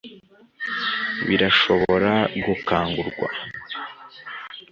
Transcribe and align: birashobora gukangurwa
birashobora 1.27 2.11
gukangurwa 2.45 3.27